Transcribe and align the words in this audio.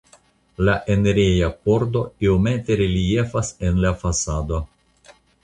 La 0.69 0.73
enireja 0.93 1.49
pordo 1.67 2.01
iomete 2.29 2.79
reliefas 2.81 3.53
en 3.69 3.79
la 3.85 3.93
fasado. 4.01 4.61